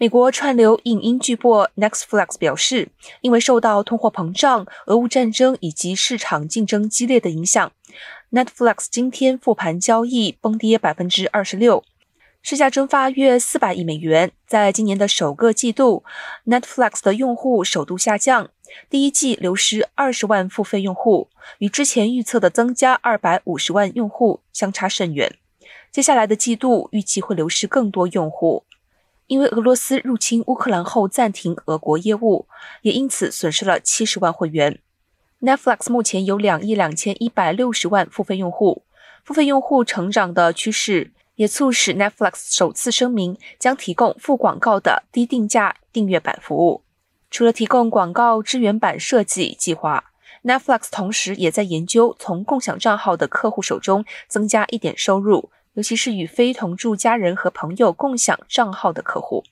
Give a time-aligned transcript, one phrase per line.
[0.00, 2.88] 美国串流影音巨擘 Netflix 表示，
[3.20, 7.70] 因为受到通货膨胀、俄乌战争以及市场竞争激烈的影响
[8.30, 11.84] ，Netflix 今天复盘交易崩跌百分之二十六，
[12.40, 14.32] 市价蒸发约四百亿美元。
[14.46, 16.02] 在今年的首个季度
[16.46, 18.48] ，Netflix 的用户首度下降，
[18.88, 21.28] 第一季流失二十万付费用户，
[21.58, 25.36] 与之前预测的增加二百五十万用户相差甚远。
[25.92, 28.64] 接下来的季度预计会流失更多用户。
[29.30, 32.48] 因为俄罗斯入侵乌克兰后暂停俄国业务，
[32.82, 34.80] 也因此损失了七十万会员。
[35.40, 38.82] Netflix 目前有两亿两千一百六十万付费用户，
[39.24, 46.82] 付费用户成长的趋势也促使 Netflix 首次声明将提供付广告的低定价订阅版服务。
[47.30, 50.06] 除了提供广告支援版设计计划
[50.42, 55.52] ，Netflix 同时也在研究从共享账号的客户手中增加一点收入。
[55.80, 59.44] 尤其是与非同住家人和朋友共享账号的客户。